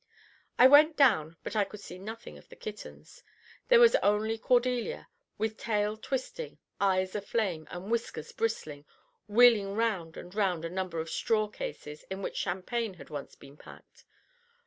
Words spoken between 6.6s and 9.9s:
eyes aflame, and whiskers bristling, wheeling